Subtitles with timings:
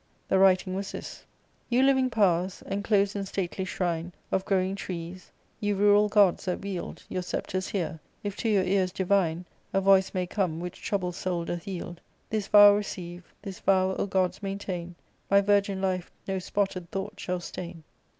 [0.29, 1.23] The writing was this:—.
[1.69, 7.21] You living powers enclos'd in stately shrine Of growing trees, you rural gods that wield Your
[7.21, 11.67] sceptres here, if to your ears divine A voice may come, which troubled soul doth
[11.67, 12.01] yield.
[12.31, 14.95] This vow receive, this vow, O gods, maintain:
[15.29, 17.83] My virgin life no spotted thought shall stain.